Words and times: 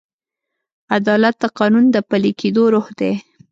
عدالت 0.97 1.35
د 1.41 1.45
قانون 1.59 1.85
د 1.91 1.97
پلي 2.09 2.31
کېدو 2.39 2.63
روح 2.73 2.87
دی. 2.99 3.13